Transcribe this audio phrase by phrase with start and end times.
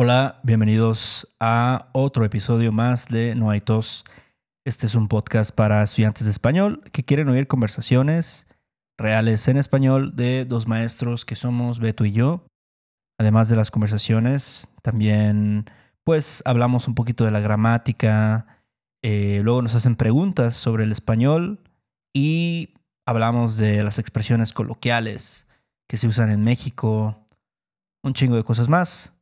[0.00, 4.04] Hola, bienvenidos a otro episodio más de No hay tos.
[4.64, 8.46] Este es un podcast para estudiantes de español que quieren oír conversaciones
[8.96, 12.46] reales en español de dos maestros que somos Beto y yo.
[13.18, 15.64] Además de las conversaciones, también
[16.04, 18.62] pues hablamos un poquito de la gramática,
[19.02, 21.58] eh, luego nos hacen preguntas sobre el español
[22.14, 22.74] y
[23.04, 25.48] hablamos de las expresiones coloquiales
[25.88, 27.26] que se usan en México,
[28.04, 29.17] un chingo de cosas más.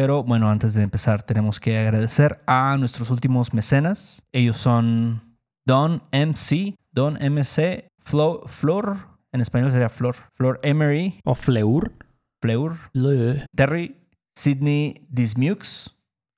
[0.00, 4.22] Pero bueno, antes de empezar tenemos que agradecer a nuestros últimos mecenas.
[4.32, 5.36] Ellos son
[5.66, 8.96] Don MC, Don MC, Flo, Flor,
[9.30, 11.92] en español sería Flor, Flor Emery, O Fleur.
[12.40, 13.44] Fleur, Le.
[13.54, 13.94] Terry,
[14.34, 15.94] Sidney Dismukes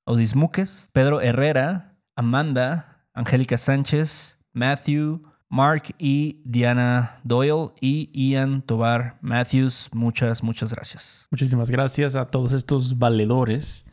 [0.06, 9.19] o Dismuques, Pedro Herrera, Amanda, Angélica Sánchez, Matthew, Mark y Diana Doyle y Ian Tobar
[9.20, 9.91] Matthews.
[9.92, 11.28] Muchas, muchas gracias.
[11.30, 13.84] Muchísimas gracias a todos estos valedores.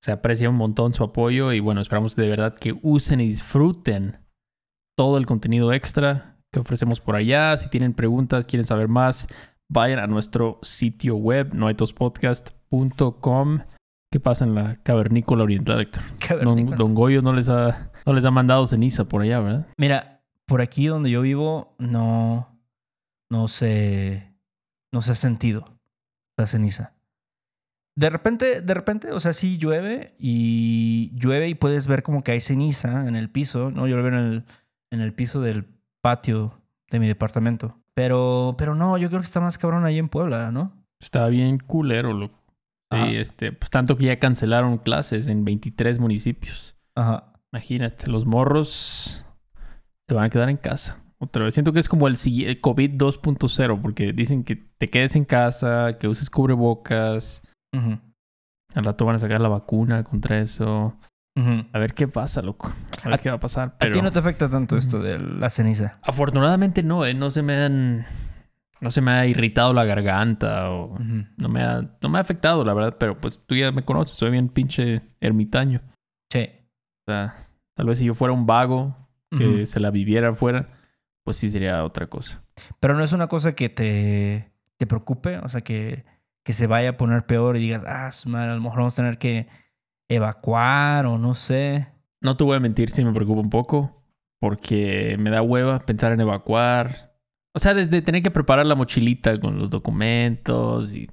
[0.00, 4.20] Se aprecia un montón su apoyo y bueno, esperamos de verdad que usen y disfruten
[4.96, 7.58] todo el contenido extra que ofrecemos por allá.
[7.58, 9.28] Si tienen preguntas, quieren saber más,
[9.68, 13.58] vayan a nuestro sitio web, noitospodcast.com.
[14.10, 16.04] ¿Qué pasa en la cavernícola oriental, Héctor?
[16.76, 19.66] Don Goyo no les, ha, no les ha mandado ceniza por allá, ¿verdad?
[19.76, 20.11] Mira,
[20.46, 22.58] por aquí donde yo vivo no,
[23.30, 24.32] no se,
[24.92, 25.78] no se ha sentido
[26.36, 26.94] la ceniza.
[27.94, 32.32] De repente, de repente, o sea, sí llueve y llueve y puedes ver como que
[32.32, 33.86] hay ceniza en el piso, ¿no?
[33.86, 34.44] Yo lo veo en el,
[34.90, 35.66] en el piso del
[36.00, 36.58] patio
[36.90, 37.78] de mi departamento.
[37.94, 40.72] Pero, pero no, yo creo que está más cabrón ahí en Puebla, ¿no?
[41.00, 42.38] Está bien culero, loco.
[42.90, 46.76] Sí, este, pues tanto que ya cancelaron clases en 23 municipios.
[46.94, 47.32] Ajá.
[47.50, 49.24] Imagínate, los morros
[50.08, 50.98] se van a quedar en casa.
[51.18, 51.54] Otra vez.
[51.54, 55.96] Siento que es como el, el COVID 2.0, porque dicen que te quedes en casa,
[55.98, 57.42] que uses cubrebocas.
[57.76, 57.98] Ujú,
[58.74, 60.96] Al rato van a sacar la vacuna contra eso.
[61.72, 62.72] A ver qué pasa, loco.
[63.02, 63.76] A ver A- qué va a pasar.
[63.80, 65.98] A ti no te afecta tanto esto de la ceniza.
[66.02, 67.14] afortunadamente no, ¿eh?
[67.14, 68.04] No se me han...
[68.80, 70.98] No se me ha irritado la garganta o...
[71.36, 72.96] No me ha, no me ha afectado, la verdad.
[72.98, 74.16] Pero pues tú ya me conoces.
[74.16, 75.80] Soy bien pinche ermitaño.
[76.32, 76.48] Sí.
[77.06, 77.34] O sea,
[77.76, 78.96] tal vez si yo fuera un vago
[79.36, 80.68] que se la viviera afuera,
[81.24, 82.44] pues sí sería otra cosa.
[82.80, 86.04] Pero no es una cosa que te, te preocupe, o sea, que,
[86.44, 88.94] que se vaya a poner peor y digas, ah, su madre, a lo mejor vamos
[88.94, 89.48] a tener que
[90.08, 91.88] evacuar o no sé.
[92.20, 94.04] No te voy a mentir si me preocupa un poco,
[94.40, 97.14] porque me da hueva pensar en evacuar.
[97.54, 101.08] O sea, desde tener que preparar la mochilita con los documentos y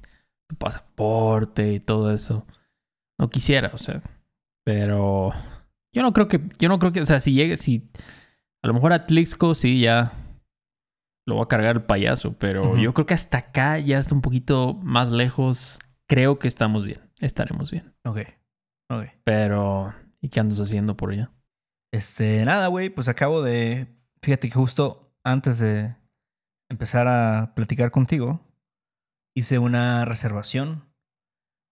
[0.48, 2.46] tu pasaporte y todo eso.
[3.18, 4.02] No quisiera, o sea.
[4.64, 5.32] Pero
[5.94, 7.90] yo no creo que, yo no creo que, o sea, si llegue, si
[8.62, 10.14] a lo mejor a Tlixco sí ya
[11.26, 14.22] lo va a cargar el payaso, pero yo creo que hasta acá ya está un
[14.22, 15.80] poquito más lejos.
[16.08, 17.94] Creo que estamos bien, estaremos bien.
[18.04, 18.20] Ok,
[18.90, 19.06] ok.
[19.24, 21.32] Pero, ¿y qué andas haciendo por allá?
[21.94, 23.88] Este, nada, güey, pues acabo de,
[24.24, 25.96] fíjate que justo antes de
[26.70, 28.42] empezar a platicar contigo,
[29.36, 30.86] hice una reservación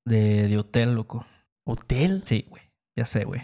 [0.05, 1.25] de, de hotel, loco.
[1.65, 2.21] ¿Hotel?
[2.25, 2.63] Sí, güey,
[2.95, 3.41] ya sé, güey.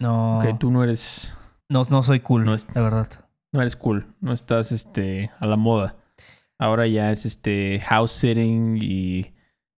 [0.00, 1.32] No, Ok, tú no eres,
[1.68, 3.08] no, no soy cool, No es- la verdad.
[3.52, 5.96] no eres cool, no estás este, a la moda.
[6.58, 9.34] Ahora ya es este house sitting y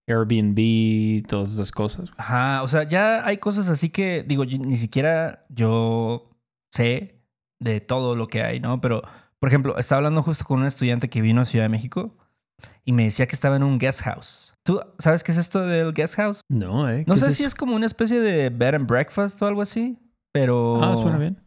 [0.09, 2.11] Airbnb, todas esas cosas.
[2.17, 6.31] Ajá, o sea, ya hay cosas así que, digo, ni siquiera yo
[6.71, 7.21] sé
[7.59, 8.81] de todo lo que hay, ¿no?
[8.81, 9.03] Pero,
[9.39, 12.17] por ejemplo, estaba hablando justo con un estudiante que vino a Ciudad de México
[12.85, 14.55] y me decía que estaba en un guest house.
[14.65, 16.41] ¿Tú sabes qué es esto del guest house?
[16.49, 17.05] No, ¿eh?
[17.07, 17.49] No ¿Qué sé es si eso?
[17.49, 19.99] es como una especie de bed and breakfast o algo así,
[20.33, 20.83] pero...
[20.83, 21.41] Ah, suena bien.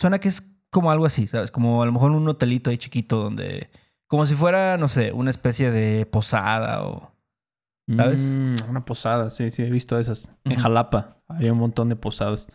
[0.00, 1.50] Suena que es como algo así, ¿sabes?
[1.50, 3.70] Como a lo mejor un hotelito ahí chiquito donde...
[4.06, 7.12] Como si fuera, no sé, una especie de posada o...
[7.94, 8.20] ¿Sabes?
[8.20, 10.34] Mm, una posada, sí, sí, he visto esas.
[10.44, 10.58] En.
[10.58, 12.46] Jalapa había un montón de posadas.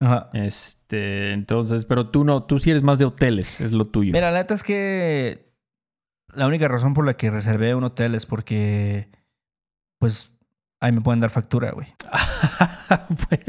[0.00, 0.30] Ajá.
[0.32, 4.12] Este, entonces, pero tú no, tú sí eres más de hoteles, es lo tuyo.
[4.12, 5.47] Mira, la neta es que
[6.38, 9.08] la única razón por la que reservé un hotel es porque,
[9.98, 10.32] pues,
[10.80, 11.88] ahí me pueden dar factura, güey.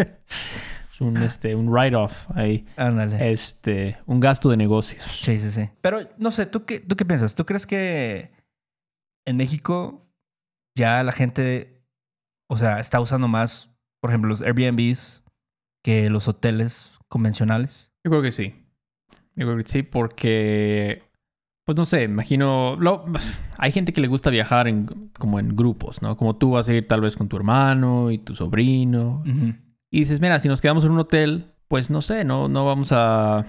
[0.90, 2.66] es un, este, un write-off ahí.
[2.78, 3.32] Ándale.
[3.32, 5.04] Este, un gasto de negocios.
[5.04, 5.70] Sí, sí, sí.
[5.82, 7.36] Pero, no sé, ¿tú qué, ¿tú qué piensas?
[7.36, 8.32] ¿Tú crees que
[9.26, 10.08] en México
[10.76, 11.84] ya la gente,
[12.50, 13.70] o sea, está usando más,
[14.02, 15.22] por ejemplo, los Airbnbs
[15.84, 17.92] que los hoteles convencionales?
[18.04, 18.66] Yo creo que sí.
[19.36, 21.04] Yo creo que sí, porque,
[21.70, 23.06] pues no sé, imagino, lo-
[23.60, 24.88] hay gente que le gusta viajar en,
[25.20, 26.18] como en grupos, ¿no?
[26.18, 29.22] Como tú vas a ir tal vez con tu hermano y tu sobrino.
[29.92, 32.90] Y dices, mira, si nos quedamos en un hotel, pues no sé, no, no vamos
[32.92, 33.46] a,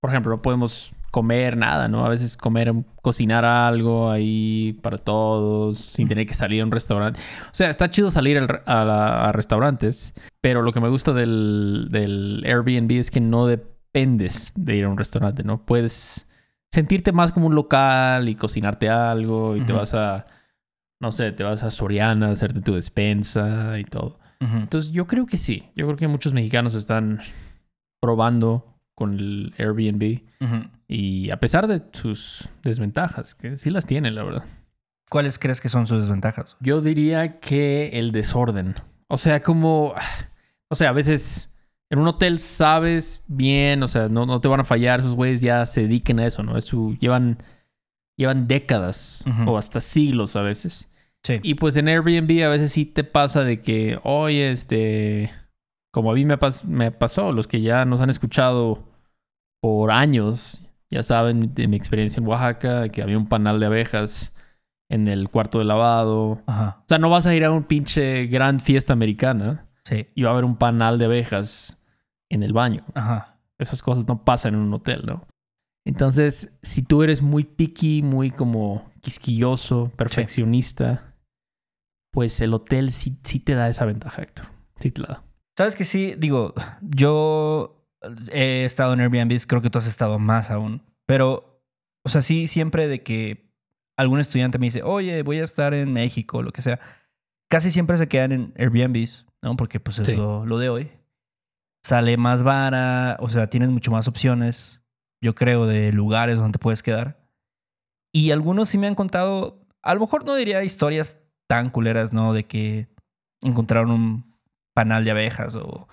[0.00, 2.06] por ejemplo, no podemos comer nada, ¿no?
[2.06, 2.72] A veces comer,
[3.02, 7.18] cocinar algo ahí para todos, sin tener que salir a un restaurante.
[7.46, 11.12] O sea, está chido salir al- a, la- a restaurantes, pero lo que me gusta
[11.12, 15.64] del, del Airbnb es que no dependes de ir a un restaurante, ¿no?
[15.66, 16.27] Puedes
[16.72, 20.26] sentirte más como un local y cocinarte algo y te vas a,
[21.00, 24.18] no sé, te vas a Soriana a hacerte tu despensa y todo.
[24.40, 25.68] Entonces yo creo que sí.
[25.74, 27.20] Yo creo que muchos mexicanos están
[28.00, 30.20] probando con el Airbnb.
[30.86, 34.44] Y a pesar de sus desventajas, que sí las tiene, la verdad.
[35.10, 36.56] ¿Cuáles crees que son sus desventajas?
[36.60, 38.74] Yo diría que el desorden.
[39.08, 39.94] O sea, como...
[40.70, 41.50] O sea, a veces
[41.90, 45.00] en un hotel sabes bien, o sea, no, no te van a fallar.
[45.00, 46.56] Esos güeyes ya se dediquen a eso, ¿no?
[46.58, 47.38] Es su, llevan,
[48.16, 50.90] llevan décadas o hasta siglos a veces.
[51.24, 51.40] Sí.
[51.42, 55.32] Y pues en Airbnb a veces sí te pasa de que, oye, este,
[55.92, 58.84] como a mí me, pas- me pasó, los que ya nos han escuchado
[59.60, 64.32] por años, ya saben de mi experiencia en Oaxaca, que había un panal de abejas
[64.90, 66.42] en el cuarto de lavado.
[66.46, 66.78] Ajá.
[66.82, 70.06] O sea, no vas a ir a un pinche gran fiesta americana Sí.
[70.14, 71.77] y va a haber un panal de abejas
[72.30, 72.84] en el baño.
[72.94, 73.38] Ajá.
[73.58, 75.26] Esas cosas no pasan en un hotel, ¿no?
[75.86, 81.14] Entonces, si tú eres muy picky, muy como quisquilloso, perfeccionista,
[82.12, 84.46] pues el hotel sí, sí te da esa ventaja, Héctor.
[84.78, 85.24] Sí te la da.
[85.56, 86.14] ¿Sabes que sí?
[86.18, 87.86] Digo, yo
[88.32, 90.82] he estado en Airbnb, creo que tú has estado más aún.
[91.06, 91.62] Pero,
[92.04, 93.50] o sea, sí, siempre de que
[93.96, 96.78] algún estudiante me dice, oye, voy a estar en México, lo que sea.
[97.50, 99.56] Casi siempre se quedan en Airbnbs, ¿no?
[99.56, 100.16] Porque pues es Sí.
[100.16, 100.90] lo, lo de hoy.
[101.88, 104.82] Sale más vara, o sea, tienes mucho más opciones,
[105.22, 107.18] yo creo, de lugares donde te puedes quedar.
[108.12, 112.34] Y algunos sí me han contado, a lo mejor no diría historias tan culeras, ¿no?
[112.34, 112.88] De que
[113.40, 114.38] encontraron un
[114.74, 115.88] panal de abejas o,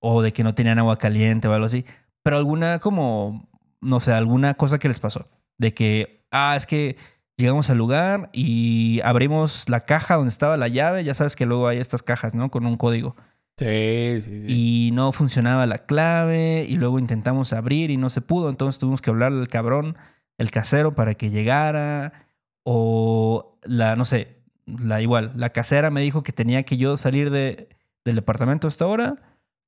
[0.00, 1.84] o de que no tenían agua caliente o algo así.
[2.22, 3.50] Pero alguna como,
[3.82, 5.28] no sé, alguna cosa que les pasó.
[5.58, 6.96] De que, ah, es que
[7.36, 11.04] llegamos al lugar y abrimos la caja donde estaba la llave.
[11.04, 12.50] Ya sabes que luego hay estas cajas, ¿no?
[12.50, 13.14] Con un código.
[13.58, 18.50] Sí, sí, Y no funcionaba la clave y luego intentamos abrir y no se pudo.
[18.50, 19.96] Entonces tuvimos que hablarle al cabrón,
[20.38, 22.26] el casero, para que llegara.
[22.62, 27.30] O la, no sé, la igual, la casera me dijo que tenía que yo salir
[27.30, 27.68] de,
[28.04, 29.16] del departamento hasta ahora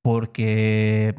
[0.01, 1.15] porque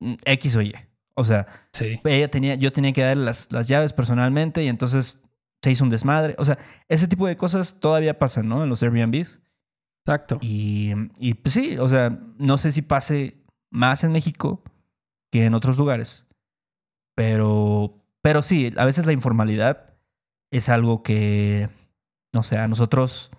[0.00, 0.74] mm, X o Y.
[1.14, 2.00] O sea, Sí.
[2.04, 5.18] ella tenía, yo tenía que darle las, las llaves personalmente y entonces
[5.62, 6.34] se hizo un desmadre.
[6.38, 6.58] O sea,
[6.88, 8.62] ese tipo de cosas todavía pasan, ¿no?
[8.62, 9.40] En los Airbnbs.
[10.06, 10.38] Exacto.
[10.40, 13.42] Y, y pues sí, o sea, no sé si pase
[13.72, 14.62] más en México
[15.32, 16.26] que en otros lugares.
[17.16, 19.94] Pero, pero sí, a veces la informalidad
[20.52, 21.68] es algo que,
[22.32, 23.32] no sé, a nosotros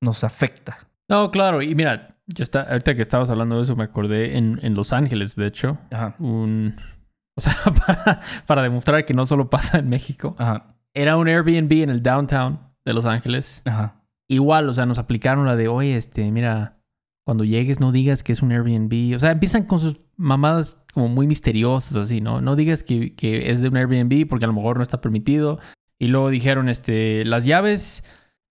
[0.00, 0.88] nos afecta.
[1.08, 1.62] No, claro.
[1.62, 4.92] Y mira, yo está, ahorita que estabas hablando de eso, me acordé en, en Los
[4.92, 6.16] Ángeles, de hecho, Ajá.
[6.18, 6.76] un...
[7.34, 7.54] O sea,
[7.86, 10.36] para, para demostrar que no solo pasa en México.
[10.38, 10.76] Ajá.
[10.92, 13.62] Era un Airbnb en el downtown de Los Ángeles.
[13.64, 14.01] Ajá.
[14.32, 16.78] Igual, o sea, nos aplicaron la de, oye, este, mira,
[17.24, 19.14] cuando llegues no digas que es un Airbnb.
[19.14, 22.40] O sea, empiezan con sus mamadas como muy misteriosas, así, ¿no?
[22.40, 25.58] No digas que, que es de un Airbnb porque a lo mejor no está permitido.
[25.98, 28.02] Y luego dijeron, este, las llaves,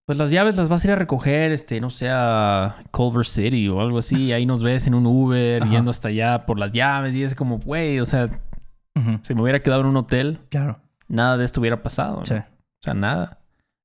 [0.06, 3.68] pues las llaves las vas a ir a recoger, este, no sé, a Culver City
[3.68, 4.32] o algo así.
[4.32, 5.70] Ahí nos ves en un Uber Ajá.
[5.72, 7.14] yendo hasta allá por las llaves.
[7.14, 8.26] Y es como, güey, o sea,
[8.94, 9.18] Ujú.
[9.22, 10.78] si me hubiera quedado en un hotel, Claro.
[11.08, 12.18] nada de esto hubiera pasado.
[12.18, 12.26] ¿no?
[12.26, 12.34] Sí.
[12.34, 13.39] O sea, nada.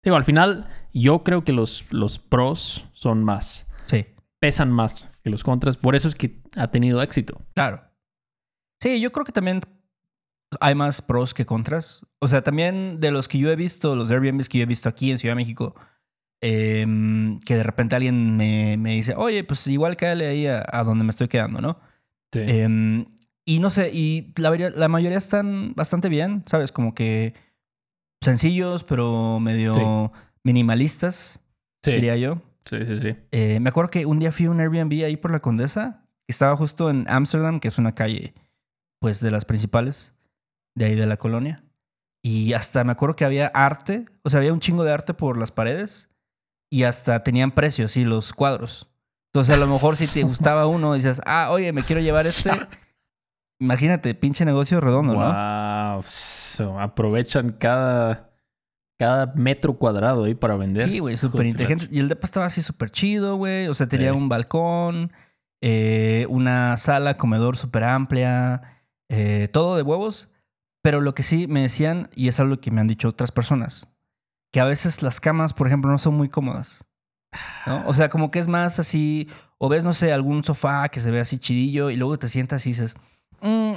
[0.05, 3.67] Digo, al final, yo creo que los, los pros son más.
[3.87, 4.05] Sí.
[4.39, 5.77] Pesan más que los contras.
[5.77, 7.41] Por eso es que ha tenido éxito.
[7.55, 7.81] Claro.
[8.79, 9.61] Sí, yo creo que también
[10.59, 12.05] hay más pros que contras.
[12.19, 14.87] O sea, también de los que yo he visto, los Airbnbs que yo he visto
[14.87, 15.75] aquí en Ciudad de México,
[16.39, 20.83] em, que de repente alguien me, me dice, oye, pues igual cállale ahí a, a
[20.83, 21.79] donde me estoy quedando, ¿no?
[22.31, 22.41] Sí.
[22.41, 23.07] Em,
[23.43, 26.71] y no sé, y la mayoría están bastante bien, ¿sabes?
[26.71, 27.33] Como que
[28.25, 30.11] sencillos, pero medio
[30.43, 31.39] minimalistas,
[31.83, 31.91] sí.
[31.91, 32.41] diría yo.
[32.65, 33.15] sí, sí, sí.
[33.31, 36.05] Eh, me acuerdo que un día fui a un Airbnb ahí por la Condesa.
[36.27, 38.33] Estaba justo en Ámsterdam, que es una calle,
[38.99, 40.15] pues, de las principales
[40.75, 41.63] de ahí de la colonia.
[42.23, 45.37] Y hasta me acuerdo que había arte, o sea, había un chingo de arte por
[45.37, 46.09] las paredes
[46.71, 48.89] y hasta tenían precios, sí, los cuadros.
[49.31, 52.51] Entonces, a lo mejor si te gustaba uno, dices, ah, oye, me quiero llevar este.
[53.59, 55.19] Imagínate, pinche negocio redondo, ¿no?
[55.19, 56.03] wow.
[56.05, 58.31] So, aprovechan cada,
[58.99, 60.89] cada metro cuadrado ahí para vender.
[60.89, 61.87] Sí, güey, súper inteligente.
[61.89, 63.67] Y el depa estaba así súper chido, güey.
[63.67, 64.17] O sea, tenía Sí.
[64.17, 65.13] un balcón,
[65.61, 70.27] eh, una sala, comedor súper amplia, eh, todo de huevos.
[70.83, 73.87] Pero lo que sí me decían, y es algo que me han dicho otras personas,
[74.51, 76.83] que a veces las camas, por ejemplo, no son muy cómodas.
[77.65, 77.83] ¿no?
[77.87, 81.09] O sea, como que es más así, o ves, no sé, algún sofá que se
[81.11, 82.99] ve así chidillo y luego te sientas y dices, "Mm,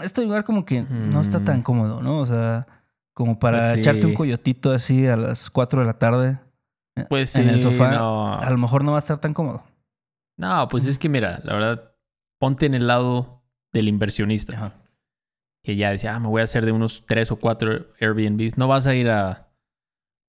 [0.02, 1.62] este lugar como que no está tan Mm.
[1.62, 2.18] cómodo, ¿no?
[2.18, 2.66] O sea,
[3.14, 3.80] Como para Pues sí.
[3.80, 6.38] echarte un coyotito así a las 4 de la tarde.
[6.96, 7.90] eh, Pues en el sofá.
[7.90, 8.34] no.
[8.34, 9.64] A lo mejor no va a estar tan cómodo.
[10.36, 11.92] No, pues es que mira, la verdad,
[12.38, 14.52] ponte en el lado del inversionista.
[14.54, 14.72] Ajá.
[15.64, 18.56] Que ya decía, ah, me voy a hacer de unos tres o cuatro Airbnbs.
[18.56, 19.48] No vas a ir a,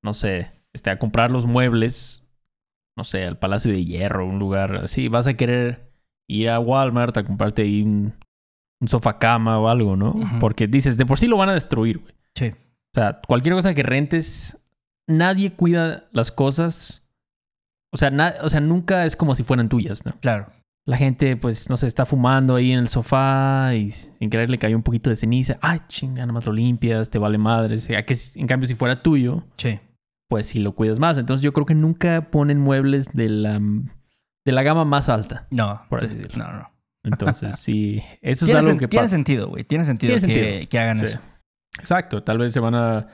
[0.03, 2.25] no sé, este, a comprar los muebles,
[2.97, 5.09] no sé, al Palacio de Hierro, un lugar así.
[5.09, 5.91] Vas a querer
[6.27, 8.15] ir a Walmart a comprarte ahí un,
[8.81, 10.15] un sofá cama o algo, ¿no?
[10.39, 12.13] Porque dices, de por sí lo van a destruir, güey.
[12.35, 12.47] Sí.
[12.95, 14.57] O sea, cualquier cosa que rentes,
[15.07, 17.03] nadie cuida las cosas.
[17.91, 20.13] O sea, na- o sea, nunca es como si fueran tuyas, ¿no?
[20.21, 20.47] Claro.
[20.85, 24.57] La gente, pues, no sé, está fumando ahí en el sofá y sin querer le
[24.57, 25.57] cayó un poquito de ceniza.
[25.61, 27.75] Ay, chinga, nada más lo limpias, te vale madre.
[27.75, 29.79] O sea, que si- en cambio, si fuera tuyo, Sí.
[30.29, 31.17] pues sí lo cuidas más.
[31.17, 35.47] Entonces, yo creo que nunca ponen muebles de la, de la gama más alta.
[35.51, 35.81] No.
[35.89, 36.43] Por así decirlo.
[36.45, 36.71] No, no.
[37.11, 39.63] Entonces, sí, eso es algo que tiene sentido, güey.
[39.63, 40.69] Tiene sentido, Tiene que, sentido.
[40.69, 41.05] que hagan Sí.
[41.05, 41.19] eso.
[41.79, 42.23] Exacto.
[42.23, 43.07] Tal vez se van a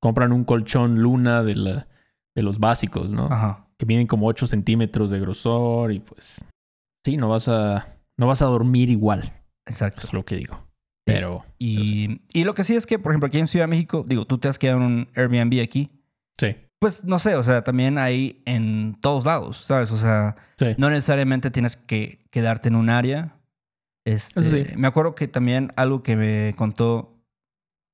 [0.00, 1.88] comprar un colchón luna de, la,
[2.34, 3.26] de los básicos, ¿no?
[3.30, 3.64] Ajá.
[3.78, 6.44] que vienen como 8 centímetros de grosor y pues
[7.04, 9.32] sí, no vas a, no vas a dormir igual,
[9.66, 10.00] Exacto.
[10.06, 10.64] es lo que digo.
[11.04, 14.04] Pero Y, y lo que sí es que, por ejemplo, aquí en Ciudad de México,
[14.06, 15.90] digo, tú te has quedado en un Airbnb aquí.
[16.38, 19.90] sí, Pues no sé, o sea, también hay en todos lados, ¿sabes?
[19.90, 20.66] O sea, sí.
[20.78, 23.34] no necesariamente tienes que quedarte en un área.
[24.04, 24.64] Este, sí.
[24.76, 27.18] Me acuerdo que también algo que me contó,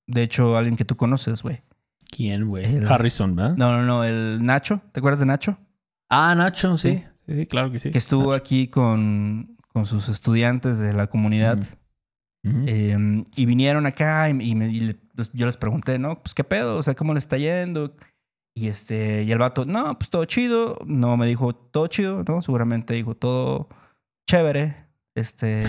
[0.06, 1.62] de hecho, alguien que tú conoces, güey.
[2.10, 2.84] ¿Quién, güey?
[2.86, 3.56] Harrison, ¿verdad?
[3.56, 4.80] No, no, no, el Nacho.
[4.92, 5.56] ¿Te acuerdas de Nacho?
[6.10, 6.90] Ah, Nacho, sí.
[6.90, 7.04] Sí.
[7.26, 7.90] Sí, sí, claro que sí.
[7.90, 8.34] Que estuvo Nacho.
[8.34, 11.58] aquí con, con sus estudiantes de la comunidad.
[12.44, 16.20] Eh, y vinieron acá y, y me- y le- pues, yo les pregunté, ¿no?
[16.22, 17.96] Pues qué pedo, o sea, ¿cómo le está yendo?
[18.56, 20.78] Y este, y el vato, no, pues todo chido.
[20.86, 22.40] No, me dijo, todo chido, ¿no?
[22.42, 23.68] Seguramente dijo, todo
[24.28, 24.76] chévere.
[25.16, 25.64] Este,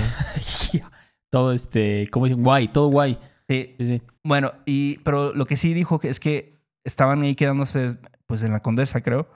[1.32, 2.44] todo este, ¿cómo dicen?
[2.44, 3.18] Guay, todo guay.
[3.48, 3.76] sí.
[3.78, 4.02] Sí, sí.
[4.24, 8.62] Bueno, y, pero lo que sí dijo es que estaban ahí quedándose, pues en la
[8.62, 9.28] Condesa, creo.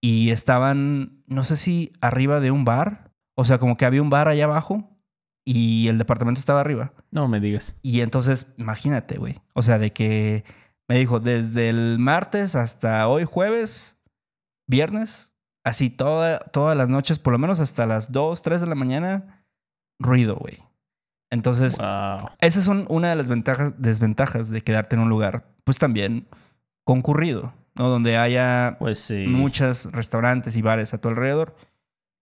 [0.00, 3.10] Y estaban, no sé si arriba de un bar.
[3.36, 4.88] O sea, como que había un bar allá abajo
[5.44, 6.92] y el departamento estaba arriba.
[7.10, 7.74] No me digas.
[7.82, 9.40] Y entonces, imagínate, güey.
[9.54, 10.44] O sea, de que
[10.88, 13.96] me dijo desde el martes hasta hoy jueves,
[14.68, 15.32] viernes,
[15.64, 19.44] así toda, todas las noches, por lo menos hasta las 2, 3 de la mañana,
[19.98, 20.58] ruido, güey.
[21.30, 22.30] Entonces, Wow.
[22.40, 26.26] esas son una de las ventajas, desventajas de quedarte en un lugar, pues también
[26.84, 27.88] concurrido, ¿no?
[27.88, 29.24] Donde haya Pues sí.
[29.26, 31.56] muchos restaurantes y bares a tu alrededor.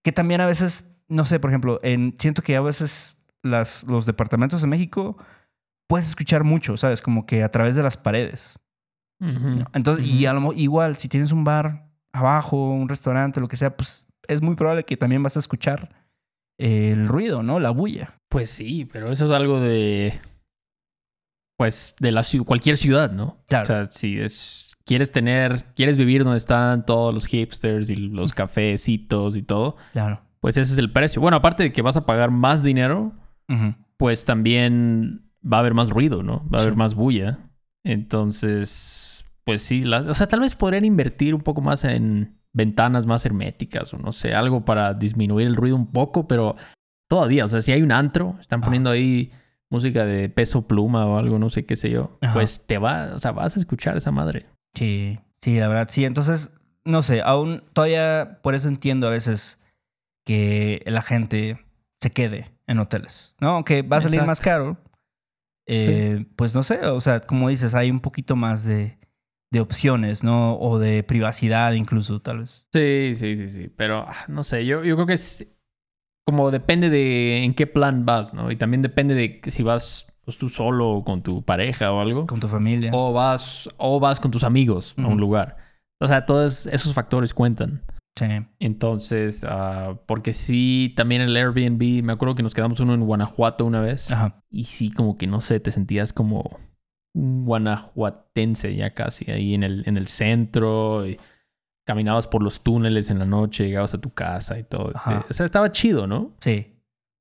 [0.04, 4.06] Que también a veces, no sé, por ejemplo, en, siento que a veces las, los
[4.06, 5.16] departamentos de México
[5.92, 7.02] puedes escuchar mucho, ¿sabes?
[7.02, 8.58] Como que a través de las paredes.
[9.74, 13.76] Entonces, y a lo igual, si tienes un bar abajo, un restaurante, lo que sea,
[13.76, 15.94] pues es muy probable que también vas a escuchar
[16.58, 17.60] el ruido, ¿no?
[17.60, 18.16] La bulla.
[18.30, 20.18] Pues sí, pero eso es algo de.
[21.58, 23.44] Pues de la cualquier ciudad, ¿no?
[23.48, 23.64] Claro.
[23.64, 24.74] O sea, si es.
[24.86, 25.74] Quieres tener.
[25.74, 29.76] Quieres vivir donde están todos los hipsters y los cafecitos y todo.
[29.92, 30.22] Claro.
[30.40, 31.20] Pues ese es el precio.
[31.20, 33.12] Bueno, aparte de que vas a pagar más dinero,
[33.98, 36.38] pues también va a haber más ruido, ¿no?
[36.48, 36.66] Va a Sí.
[36.66, 37.38] haber más bulla.
[37.84, 43.06] Entonces, pues sí, las- o sea, tal vez podrían invertir un poco más en ventanas
[43.06, 46.54] más herméticas o no sé, algo para disminuir el ruido un poco, pero
[47.08, 48.66] todavía, o sea, si hay un antro, están Ajá.
[48.66, 49.32] poniendo ahí
[49.70, 52.34] música de peso pluma o algo, no sé qué sé yo, Ajá.
[52.34, 54.46] pues te va, o sea, vas a escuchar esa madre.
[54.74, 56.04] Sí, sí, la verdad, sí.
[56.04, 59.58] Entonces, no sé, aún todavía por eso entiendo a veces
[60.26, 61.58] que la gente
[62.00, 63.50] se quede en hoteles, ¿no?
[63.50, 64.26] Aunque va a salir Exacto.
[64.26, 64.76] más caro,
[65.66, 68.98] eh, pues no sé, o sea, como dices, hay un poquito más de,
[69.50, 70.58] de opciones, ¿no?
[70.58, 72.66] O de privacidad incluso, tal vez.
[72.72, 75.46] Sí, sí, sí, sí, pero ah, no sé, yo, yo creo que es
[76.24, 78.50] como depende de en qué plan vas, ¿no?
[78.50, 82.00] Y también depende de que si vas pues, tú solo o con tu pareja o
[82.00, 82.26] algo.
[82.26, 82.90] Con tu familia.
[82.94, 85.56] O vas, o vas con tus amigos a un lugar.
[86.00, 87.82] O sea, todos esos factores cuentan.
[88.16, 88.26] Sí.
[88.58, 93.64] Entonces, ah, porque sí, también el Airbnb, me acuerdo que nos quedamos uno en Guanajuato
[93.64, 94.10] una vez.
[94.10, 94.42] Ajá.
[94.50, 96.44] Y sí, como que no sé, te sentías como
[97.14, 101.06] un guanajuatense ya casi, ahí en el, en el centro.
[101.06, 101.18] Y
[101.86, 104.92] caminabas por los túneles en la noche, llegabas a tu casa y todo.
[104.94, 105.24] Ajá.
[105.28, 106.34] O sea, estaba chido, ¿no?
[106.38, 106.68] Sí.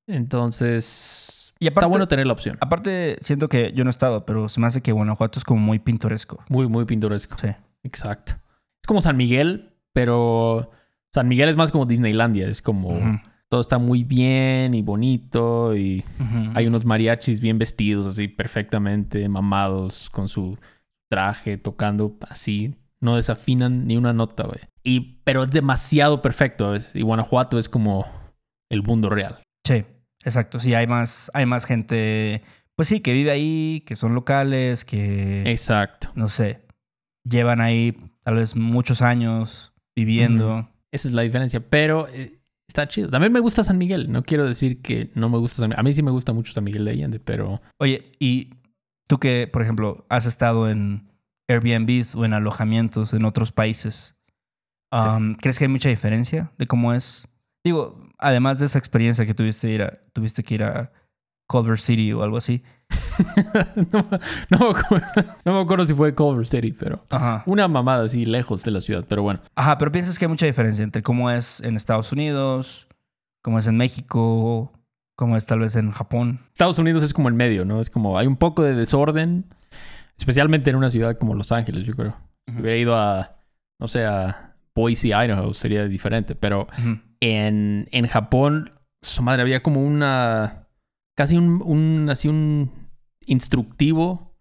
[0.07, 2.57] Entonces, Y está aparte- bueno tener la opción.
[2.61, 5.61] Aparte, siento que yo no he estado, pero se me hace que Guanajuato es como
[5.61, 6.43] muy pintoresco.
[6.49, 7.37] Muy, muy pintoresco.
[7.39, 7.47] Sí.
[7.83, 8.33] Exacto.
[8.33, 10.71] Es como San Miguel, pero
[11.13, 12.47] San Miguel es más como Disneylandia.
[12.47, 16.03] Es como todo está muy bien y bonito y
[16.53, 20.57] hay unos mariachis bien vestidos así perfectamente, mamados con su
[21.09, 22.75] traje, tocando así.
[23.01, 24.59] No desafinan ni una nota, güey.
[24.83, 26.71] Y, pero es demasiado perfecto.
[26.71, 26.91] ¿ves?
[26.93, 28.05] Y Guanajuato es como
[28.69, 29.43] el mundo real.
[29.65, 29.83] Sí,
[30.23, 30.59] exacto.
[30.59, 32.41] Sí, hay más, hay más gente
[32.81, 36.09] pues sí, que vive ahí, que son locales, que, Exacto.
[36.15, 36.65] no sé,
[37.23, 40.67] llevan ahí tal vez muchos años viviendo.
[40.91, 41.59] Esa es la diferencia.
[41.61, 43.09] Pero eh, está chido.
[43.09, 44.11] También me gusta San Miguel.
[44.11, 45.79] No quiero decir que no me gusta San Miguel.
[45.79, 48.53] A mí sí me gusta mucho San Miguel de Allende, pero Oye, y
[49.07, 51.09] tú que, por ejemplo, has estado en
[51.49, 54.15] Airbnbs o en alojamientos en otros países,
[54.91, 57.27] um, ¿crees que hay mucha diferencia de cómo es?
[57.63, 60.91] Digo, además de esa experiencia que tuviste, ir a- tuviste que ir a
[61.47, 62.63] Culver City o algo así.
[63.91, 64.07] no,
[64.49, 65.07] no me acuerdo,
[65.45, 67.43] no me acuerdo si fue Culver City, pero Ajá.
[67.45, 69.05] una mamada así lejos de la ciudad.
[69.07, 72.87] Pero bueno, Ajá, pero piensas que hay mucha diferencia entre cómo es en Estados Unidos,
[73.41, 74.71] cómo es en México,
[75.15, 76.39] cómo es tal vez en Japón.
[76.51, 77.79] Estados Unidos es como el medio, ¿no?
[77.81, 79.45] Es como hay un poco de desorden,
[80.17, 82.15] especialmente en una ciudad como Los Ángeles, yo creo.
[82.47, 83.37] Si hubiera ido a,
[83.79, 86.35] no sé, a Boise, Idaho, sería diferente.
[86.35, 86.67] Pero
[87.19, 88.71] en, en Japón,
[89.01, 90.67] su madre, había como una.
[91.15, 92.71] casi un, un- así un
[93.31, 94.35] instructivo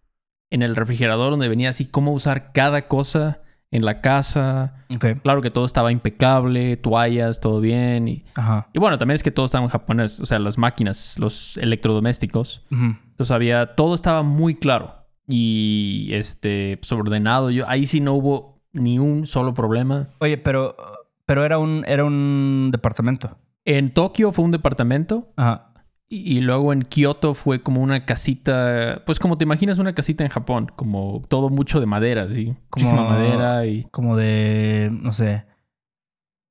[0.50, 4.84] en el refrigerador donde venía así cómo usar cada cosa en la casa.
[5.22, 8.08] Claro que todo estaba impecable, toallas, todo bien.
[8.08, 8.68] Y, Ajá.
[8.72, 12.64] y bueno, también es que todo estaba en japonés, o sea, las máquinas, los electrodomésticos.
[12.70, 17.50] Entonces había, todo estaba muy claro y este, pues, ordenado.
[17.50, 20.08] Yo, ahí sí no hubo ni un solo problema.
[20.18, 20.74] Oye, pero,
[21.26, 23.38] pero era un, era un departamento.
[23.64, 25.69] En Tokio fue un departamento Ajá.
[26.12, 30.30] Y, luego en Kioto fue como una casita, pues como te imaginas una casita en
[30.30, 35.46] Japón, como todo mucho de madera, sí, Como- muchísima madera y Como de, no sé,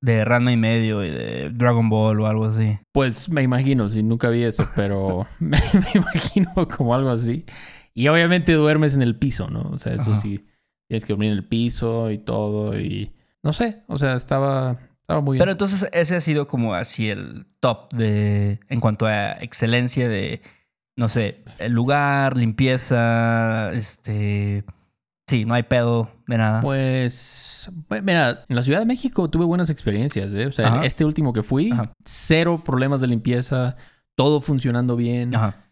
[0.01, 2.79] de Ranma y medio y de Dragon Ball o algo así.
[2.93, 7.45] pues me imagino, sí, nunca vi eso, pero me, me imagino como algo así.
[7.93, 9.61] Y obviamente duermes en el piso, ¿no?
[9.71, 10.21] O sea, eso Ajá.
[10.21, 10.45] sí,
[10.87, 13.11] tienes que dormir en el piso y todo y
[13.43, 15.39] no sé, o sea, estaba, estaba muy bien.
[15.39, 20.41] Pero entonces ese ha sido como así el top de, en cuanto a excelencia de,
[20.95, 24.63] no sé, el lugar, limpieza, este,
[25.27, 26.61] sí, no hay pedo de nada.
[26.61, 27.71] Pues,
[28.03, 30.45] mira, en la Ciudad de México tuve buenas experiencias, ¿eh?
[30.45, 30.85] O sea, Ajá.
[30.85, 31.91] este último que fui, Ajá.
[32.05, 33.77] cero problemas de limpieza,
[34.15, 35.33] todo funcionando bien.
[35.33, 35.65] Ajá.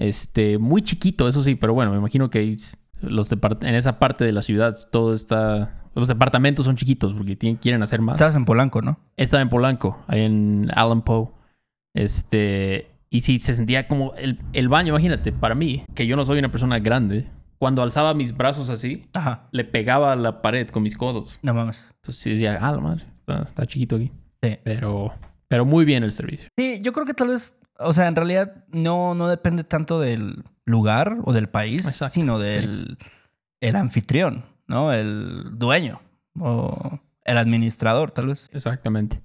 [0.00, 2.56] Este, muy chiquito, eso sí, pero bueno, me imagino que
[3.02, 5.74] los en esa parte de la ciudad todo está...
[5.98, 8.14] Los departamentos son chiquitos porque tienen- quieren hacer más.
[8.14, 8.98] Estabas en Polanco, ¿no?
[9.16, 11.28] Estaba en Polanco, ahí en Allen Poe.
[11.94, 16.24] Este, y sí, se sentía como el, el baño, imagínate, para mí, que yo no
[16.24, 17.26] soy una persona grande,
[17.58, 19.48] cuando alzaba mis brazos así, Ajá.
[19.50, 21.40] le pegaba a la pared con mis codos.
[21.42, 21.84] No mames.
[21.96, 24.12] Entonces sí decía, ah, la madre, está, está chiquito aquí.
[24.42, 24.58] Sí.
[24.62, 25.12] Pero,
[25.48, 26.48] pero muy bien el servicio.
[26.56, 30.44] Sí, yo creo que tal vez, o sea, en realidad no, no depende tanto del
[30.64, 32.98] lugar o del país, Exacto, sino del
[33.60, 34.92] el anfitrión, ¿no?
[34.92, 36.00] El dueño
[36.38, 38.48] o el administrador, tal vez.
[38.52, 39.20] Exactamente.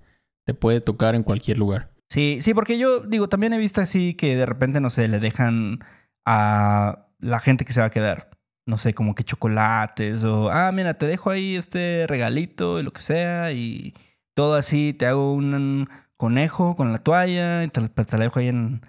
[0.46, 1.92] Te puede tocar en cualquier lugar.
[2.10, 5.20] Sí, sí, porque yo digo, también he visto así que de repente, no sé, le
[5.20, 5.80] dejan
[6.26, 8.30] a la gente que se va a quedar,
[8.66, 12.92] no sé, como que chocolates o, ah, mira, te dejo ahí este regalito y lo
[12.94, 13.94] que sea y
[14.36, 18.48] todo así, te hago un conejo con la toalla y te, te la dejo ahí
[18.48, 18.82] en,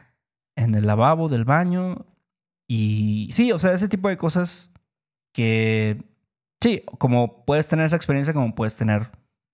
[0.56, 2.06] en el lavabo del baño.
[2.68, 4.72] Y sí, o sea, ese tipo de cosas
[5.32, 6.02] que,
[6.64, 9.10] sí, como puedes tener esa experiencia, como puedes tener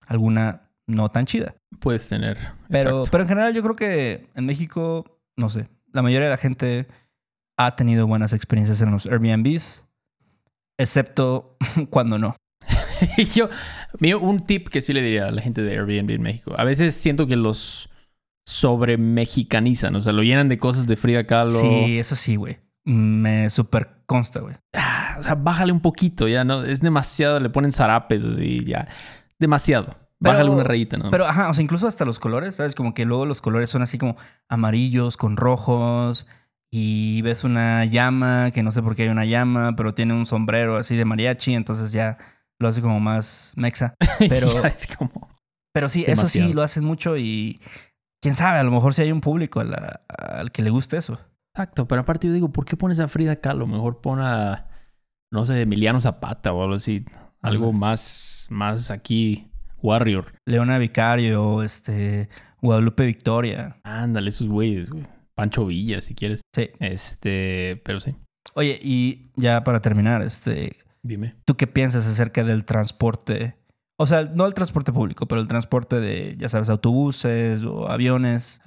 [0.06, 1.56] alguna no tan chida.
[1.80, 2.38] Puedes tener.
[2.68, 3.10] Pero, Exacto.
[3.10, 6.86] pero en general yo creo que en México, no sé, la mayoría de la gente
[7.58, 9.84] ha tenido buenas experiencias en los Airbnbs,
[10.78, 11.56] excepto
[11.90, 12.36] cuando no.
[13.34, 13.48] Yo,
[13.98, 16.54] mío, un tip que sí le diría a la gente de Airbnb en México.
[16.56, 17.90] A veces siento que los
[18.46, 21.50] sobre mexicanizan, o sea, lo llenan de cosas de Frida Kahlo.
[21.50, 22.58] Sí, eso sí, güey.
[22.84, 24.56] Me super consta, güey.
[24.74, 28.88] Ah, o sea, bájale un poquito, ya no, es demasiado, le ponen zarapes así, ya.
[29.38, 29.94] Demasiado.
[30.18, 31.10] Pero- Bájale una rayita, ¿no?
[31.10, 32.74] Pero, ajá, o sea, incluso hasta los colores, ¿sabes?
[32.74, 34.16] Como que luego los colores son así como
[34.48, 36.26] amarillos con rojos
[36.72, 40.26] y ves una llama, que no sé por qué hay una llama, pero tiene un
[40.26, 42.18] sombrero así de mariachi, entonces ya
[42.58, 43.94] lo hace como más mexa.
[44.28, 45.28] pero- es como...
[45.72, 47.60] Pero sí, eso sí lo hacen mucho y
[48.20, 50.96] quién sabe, a lo mejor si hay un público a la- al que le guste
[50.96, 51.18] eso.
[51.54, 53.66] Exacto, pero aparte yo digo, ¿por qué pones a Frida Kahlo?
[53.66, 54.68] Mejor pon a,
[55.32, 57.04] no sé, Emiliano Zapata o algo así.
[57.42, 59.50] Algo más, más aquí,
[59.82, 60.34] Warrior.
[60.46, 62.28] Leona Vicario, este,
[62.60, 63.80] Guadalupe Victoria.
[63.82, 65.06] Ándale, esos güeyes, güey.
[65.34, 66.42] Pancho Villa, si quieres.
[66.54, 66.70] Sí.
[66.78, 68.14] Este, pero sí.
[68.54, 71.34] Oye, y ya para terminar, este, Dime.
[71.46, 73.56] ¿tú qué piensas acerca del transporte?
[73.98, 78.60] O sea, no el transporte público, pero el transporte de, ya sabes, autobuses o aviones,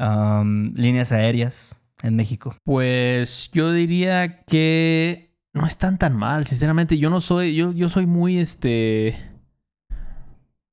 [0.75, 2.55] líneas aéreas en México.
[2.63, 6.99] Pues yo diría que no están tan mal, sinceramente.
[6.99, 9.17] Yo no soy, yo, yo soy muy este.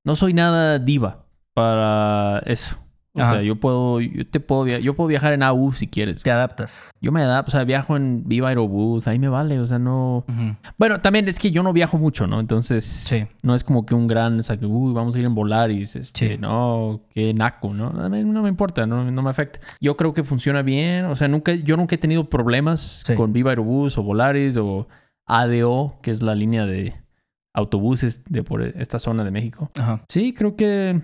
[0.04, 2.78] No soy nada diva para eso.
[3.12, 3.32] O Ajá.
[3.34, 6.22] sea, yo puedo, yo te puedo, yo puedo viajar en AU si quieres.
[6.22, 6.92] Te adaptas.
[7.00, 10.24] Yo me adapto, o sea, viajo en Viva Aerobús, ahí me vale, o sea, no...
[10.78, 12.38] Bueno, también es que yo no viajo mucho, ¿no?
[12.38, 13.26] Entonces, Sí.
[13.42, 15.96] no es como que un gran, o sea, que, uy, vamos a ir en Volaris,
[15.96, 16.38] este, Sí.
[16.38, 17.88] no, qué naco, ¿no?
[17.88, 19.58] A mí no me importa, no, no me afecta.
[19.80, 23.14] Yo creo que funciona bien, o sea, nunca, yo nunca he tenido problemas Sí.
[23.16, 24.86] con Viva Aerobús o Volaris o
[25.26, 26.94] ADO, que es la línea de
[27.54, 29.70] autobuses de por esta zona de México.
[29.74, 30.04] Ajá.
[30.08, 31.00] Sí, creo que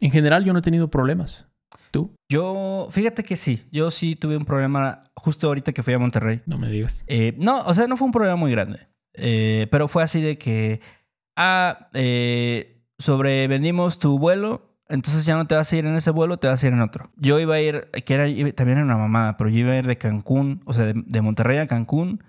[0.00, 1.46] en general yo no he tenido problemas.
[1.90, 2.14] ¿Tú?
[2.30, 6.42] Yo, fíjate que sí, yo sí tuve un problema justo ahorita que fui a Monterrey.
[6.46, 7.04] No me digas.
[7.06, 8.88] Eh, no, o sea, no fue un problema muy grande.
[9.14, 10.80] Eh, pero fue así de que,
[11.36, 16.38] ah, eh, sobrevendimos tu vuelo, entonces ya no te vas a ir en ese vuelo,
[16.38, 17.10] te vas a ir en otro.
[17.16, 19.86] Yo iba a ir, que era también era una mamada, pero yo iba a ir
[19.86, 22.22] de Cancún, o sea, de, de Monterrey a Cancún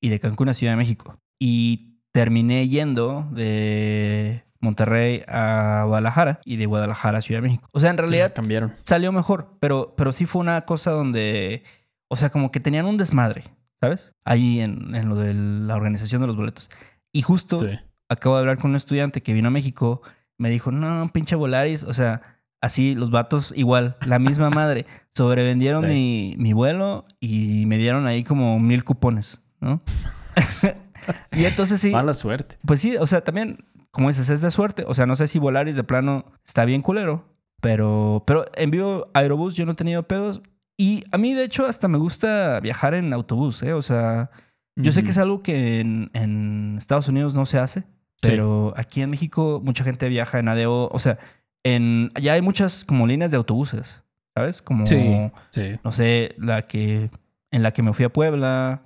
[0.00, 1.18] y de Cancún a Ciudad de México.
[1.38, 7.68] Y terminé yendo de Monterrey a Guadalajara y de Guadalajara a Ciudad de México.
[7.72, 8.74] O sea, en realidad cambiaron.
[8.84, 11.64] salió mejor, pero, pero sí fue una cosa donde,
[12.08, 13.44] o sea, como que tenían un desmadre,
[13.80, 14.12] ¿sabes?
[14.24, 16.68] Ahí en, en lo de la organización de los boletos.
[17.12, 17.78] Y justo Sí.
[18.08, 20.02] acabo de hablar con un estudiante que vino a México,
[20.38, 22.20] me dijo, no, pinche Volaris, o sea,
[22.60, 25.88] así los vatos igual, la misma madre, sobrevendieron Sí.
[25.90, 29.80] mi, mi vuelo y me dieron ahí como mil cupones, ¿no?
[31.32, 32.58] y entonces sí, Mala suerte.
[32.66, 34.84] pues sí, o sea, también, como dices, es de suerte.
[34.86, 37.24] O sea, no sé si Volaris de plano está bien culero.
[37.60, 40.42] Pero, pero en vivo Aerobús yo no he tenido pedos.
[40.78, 43.74] Y a mí, de hecho, hasta me gusta viajar en autobús, ¿eh?
[43.74, 44.30] O sea,
[44.76, 47.84] yo sé que es algo que en, en Estados Unidos no se hace.
[48.22, 50.88] Pero aquí en México mucha gente viaja en ADO.
[50.88, 51.18] O sea,
[51.64, 54.02] en, ya hay muchas como líneas de autobuses,
[54.34, 54.62] ¿sabes?
[54.62, 55.78] Como, Sí, sí.
[55.84, 57.10] no sé, la que
[57.50, 58.82] en la que me fui a Puebla.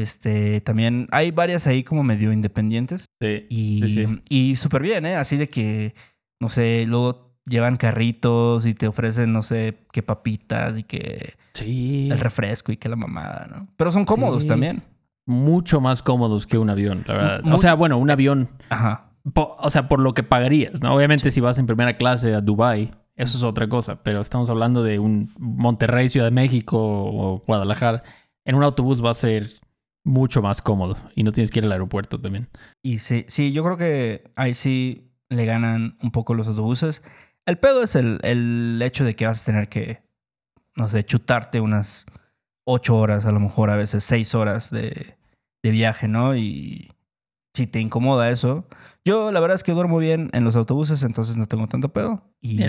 [0.00, 3.06] Este, también hay varias ahí como medio independientes.
[3.20, 3.46] Sí.
[3.50, 4.22] Y, Sí, sí.
[4.28, 5.16] y súper bien, ¿eh?
[5.16, 5.94] Así de que,
[6.40, 12.08] no sé, luego llevan carritos y te ofrecen, no sé, qué papitas y que Sí.
[12.10, 13.68] el refresco y que la mamada, ¿no?
[13.76, 14.82] Pero son cómodos Sí, también.
[15.26, 17.42] Mucho más cómodos que un avión, la verdad.
[17.42, 19.10] Muy- O sea, bueno, un avión, Ajá.
[19.32, 20.94] po- o sea, por lo que pagarías, ¿no?
[20.94, 24.82] Obviamente si vas en primera clase a Dubai, eso es otra cosa, pero estamos hablando
[24.82, 28.02] de un Monterrey, Ciudad de México o Guadalajara.
[28.44, 29.59] En un autobús va a ser
[30.04, 32.48] mucho más cómodo y no tienes que ir al aeropuerto también.
[32.82, 37.02] Y sí, sí, yo creo que ahí sí le ganan un poco los autobuses.
[37.46, 40.02] El pedo es el, el hecho de que vas a tener que,
[40.76, 42.06] no sé, chutarte unas
[42.64, 45.16] ocho horas, a lo mejor a veces seis horas de,
[45.62, 46.36] de viaje, ¿no?
[46.36, 46.92] Y
[47.54, 48.66] si te incomoda eso.
[49.04, 52.22] Yo la verdad es que duermo bien en los autobuses, entonces no tengo tanto pedo.
[52.40, 52.62] Y,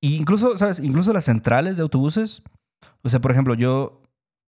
[0.00, 0.80] y incluso, ¿sabes?
[0.80, 2.42] Incluso las centrales de autobuses.
[3.02, 4.02] O sea, por ejemplo, yo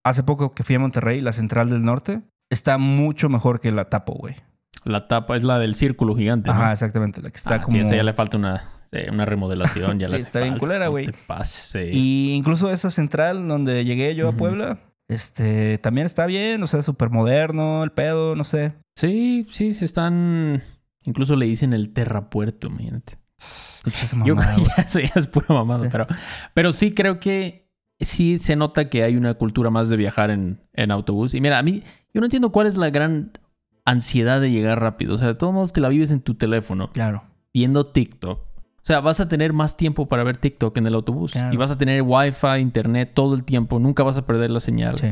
[0.10, 3.86] hace poco que fui a Monterrey, la central del norte, está mucho mejor que la
[3.90, 4.36] Tapo, güey.
[4.84, 6.56] La tapa es la del círculo gigante, ¿no?
[6.56, 7.22] Ajá, exactamente.
[7.22, 7.76] La que está Ah, como.
[7.76, 10.00] Sí, esa ya le falta una, sí, una remodelación.
[10.00, 11.10] Ya Sí, está bien culera, no güey.
[11.44, 11.80] sí.
[11.92, 14.32] Y incluso esa central donde llegué yo a.
[14.32, 18.74] Puebla, este, también está bien, o sea, súper moderno, el pedo, no sé.
[18.96, 20.64] Sí, sí, se están...
[21.04, 23.18] Incluso le dicen el terrapuerto, imagínate.
[23.84, 25.90] Pinches Yo creo eso ya es pura mamada, Sí.
[25.92, 26.08] pero,
[26.54, 27.67] pero sí creo que
[28.00, 31.34] sí se nota que hay una cultura más de viajar en, en autobús.
[31.34, 31.84] Y mira, a mí,
[32.14, 33.32] yo no entiendo cuál es la gran
[33.86, 35.16] ansiedad de llegar rápido.
[35.16, 37.24] O sea, de todos modos te la vives en tu teléfono, Claro.
[37.54, 38.40] viendo TikTok.
[38.40, 41.34] O sea, vas a tener más tiempo para ver TikTok en el autobús.
[41.34, 41.54] Claro.
[41.54, 43.80] Y vas a tener wifi, internet todo el tiempo.
[43.80, 44.98] Nunca vas a perder la señal.
[44.98, 45.08] Sí.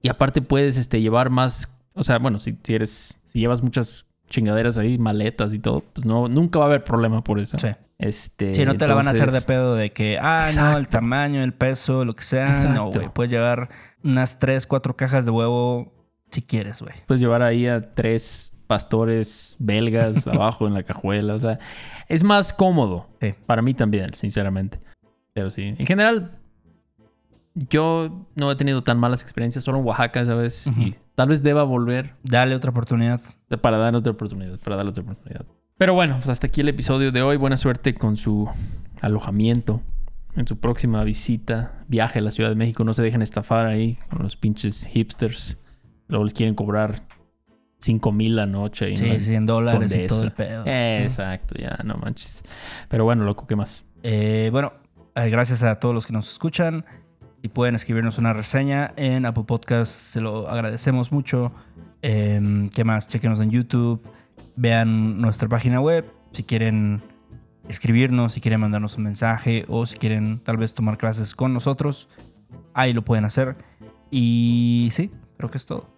[0.00, 4.06] Y aparte puedes este, llevar más, o sea, bueno, si, si eres, si llevas muchas
[4.32, 7.58] chingaderas ahí, maletas y todo, pues no, nunca va a haber problema por eso.
[7.58, 7.68] Sí.
[7.98, 10.88] Este, Sí, no te la van a hacer de pedo de que, ah, no, el
[10.88, 12.64] tamaño, el peso, lo que sea.
[12.64, 13.08] No, güey.
[13.10, 13.68] Puedes llevar
[14.02, 15.92] unas tres, cuatro cajas de huevo
[16.32, 16.94] si quieres, güey.
[17.06, 21.60] Puedes llevar ahí a tres pastores belgas abajo en la cajuela, o sea,
[22.08, 23.08] es más cómodo.
[23.20, 23.34] Sí.
[23.46, 24.80] Para mí también, sinceramente.
[25.34, 26.38] Pero sí, en general,
[27.54, 30.66] yo no he tenido tan malas experiencias, solo en Oaxaca, ¿sabes?
[30.78, 33.20] Y tal vez deba volver Dale otra oportunidad.
[33.60, 35.44] para dar otra oportunidad, para darle otra oportunidad.
[35.76, 37.36] Pero bueno, pues hasta aquí el episodio de hoy.
[37.36, 38.48] Buena suerte con su
[39.00, 39.82] alojamiento,
[40.36, 42.84] en su próxima visita, viaje a la Ciudad de México.
[42.84, 45.58] No se dejen estafar ahí con los pinches hipsters.
[46.08, 47.02] Luego les quieren cobrar
[47.80, 48.90] 5 mil la noche.
[48.92, 50.62] Y Sí, no- 100 dólares y todo el pedo.
[50.66, 52.42] Exacto, ya, no manches.
[52.88, 53.84] Pero bueno, loco, ¿qué más?
[54.04, 54.72] Eh, bueno,
[55.14, 56.84] eh, gracias a todos los que nos escuchan
[57.42, 61.52] y pueden escribirnos una reseña en Apple Podcast, se lo agradecemos mucho.
[62.00, 63.08] Em, ¿Qué más?
[63.08, 64.00] Chequenos en YouTube.
[64.54, 66.08] Vean nuestra página web.
[66.32, 67.02] Si quieren
[67.68, 72.08] escribirnos, si quieren mandarnos un mensaje o si quieren tal vez tomar clases con nosotros,
[72.74, 73.56] ahí lo pueden hacer.
[74.10, 75.88] Y sí, creo que es todo.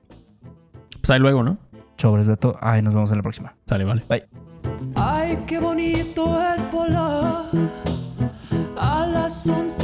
[1.01, 1.59] Pues ahí luego, ¿no?
[1.99, 2.57] Sobres, Beto.
[2.63, 3.55] Ahí nos vemos en la próxima.
[3.67, 4.03] Sale, vale.
[4.09, 4.25] Bye.
[4.97, 7.45] Ay, qué bonito es volar
[8.77, 9.84] a las 11.